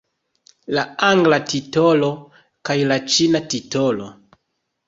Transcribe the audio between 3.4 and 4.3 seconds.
titolo.